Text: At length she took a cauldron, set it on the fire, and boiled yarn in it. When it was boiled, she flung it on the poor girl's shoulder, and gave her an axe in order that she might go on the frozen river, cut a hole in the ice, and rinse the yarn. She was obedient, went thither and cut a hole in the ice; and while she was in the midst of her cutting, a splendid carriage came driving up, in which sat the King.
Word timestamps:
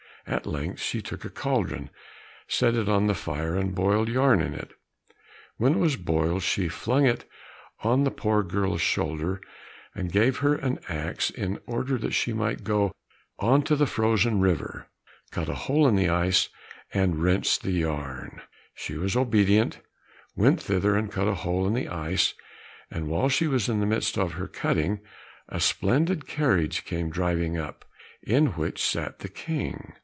At 0.27 0.45
length 0.45 0.79
she 0.79 1.01
took 1.01 1.25
a 1.25 1.31
cauldron, 1.31 1.89
set 2.47 2.75
it 2.75 2.87
on 2.87 3.07
the 3.07 3.15
fire, 3.15 3.55
and 3.55 3.73
boiled 3.73 4.07
yarn 4.07 4.39
in 4.39 4.53
it. 4.53 4.71
When 5.57 5.73
it 5.73 5.77
was 5.79 5.95
boiled, 5.97 6.43
she 6.43 6.67
flung 6.69 7.07
it 7.07 7.25
on 7.81 8.03
the 8.03 8.11
poor 8.11 8.43
girl's 8.43 8.81
shoulder, 8.83 9.41
and 9.95 10.11
gave 10.11 10.37
her 10.37 10.53
an 10.53 10.77
axe 10.87 11.31
in 11.31 11.59
order 11.65 11.97
that 11.97 12.13
she 12.13 12.33
might 12.33 12.63
go 12.63 12.91
on 13.39 13.63
the 13.67 13.87
frozen 13.87 14.39
river, 14.39 14.87
cut 15.31 15.49
a 15.49 15.55
hole 15.55 15.87
in 15.87 15.95
the 15.95 16.07
ice, 16.09 16.49
and 16.93 17.17
rinse 17.17 17.57
the 17.57 17.71
yarn. 17.71 18.43
She 18.75 18.97
was 18.97 19.15
obedient, 19.17 19.79
went 20.35 20.61
thither 20.61 20.95
and 20.95 21.11
cut 21.11 21.27
a 21.27 21.33
hole 21.33 21.65
in 21.67 21.73
the 21.73 21.89
ice; 21.89 22.35
and 22.91 23.07
while 23.07 23.27
she 23.27 23.47
was 23.47 23.67
in 23.67 23.79
the 23.79 23.87
midst 23.87 24.19
of 24.19 24.33
her 24.33 24.47
cutting, 24.47 24.99
a 25.49 25.59
splendid 25.59 26.27
carriage 26.27 26.85
came 26.85 27.09
driving 27.09 27.57
up, 27.57 27.83
in 28.21 28.49
which 28.53 28.81
sat 28.81 29.19
the 29.19 29.27
King. 29.27 29.93